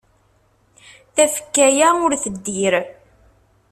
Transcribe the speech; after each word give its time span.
Tafekka-a 1.15 1.89
ur 2.03 2.11
teddir. 2.23 2.73